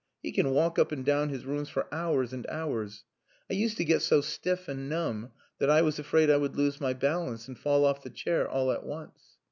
[0.23, 3.03] He can walk up and down his rooms for hours and hours.
[3.51, 6.81] I used to get so stiff and numb that I was afraid I would lose
[6.81, 9.37] my balance and fall off the chair all at once."